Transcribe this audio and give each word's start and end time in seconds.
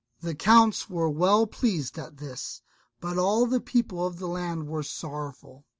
The 0.19 0.33
counts 0.33 0.89
were 0.89 1.11
well 1.11 1.45
pleased 1.45 1.99
at 1.99 2.17
this; 2.17 2.63
but 2.99 3.19
all 3.19 3.45
the 3.45 3.59
people 3.61 4.03
of 4.03 4.17
the 4.17 4.27
land 4.27 4.67
were 4.67 4.81
sorrowful. 4.81 5.67